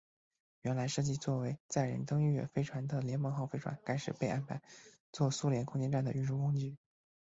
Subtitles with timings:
[0.63, 4.59] 原来设计做为载人登月飞船的联盟号飞船开始被安排
[5.11, 6.75] 做苏联空间站的运输工具。